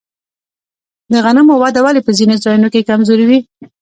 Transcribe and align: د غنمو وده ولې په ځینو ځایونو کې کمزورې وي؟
د 1.11 1.13
غنمو 1.25 1.55
وده 1.61 1.79
ولې 1.83 2.01
په 2.03 2.11
ځینو 2.17 2.35
ځایونو 2.43 2.67
کې 2.73 2.87
کمزورې 2.89 3.25
وي؟ 3.29 3.39